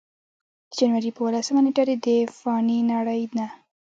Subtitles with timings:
[0.69, 3.47] د جنورۍ پۀ اولسمه نېټه ددې فانې نړۍ نه